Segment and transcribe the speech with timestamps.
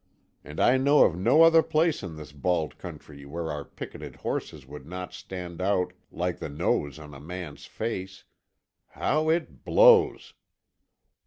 [0.43, 4.65] And I know of no other place in this bald country where our picketed horses
[4.65, 8.23] would not stand out like the nose on a man's face.
[8.93, 10.33] How it blows!"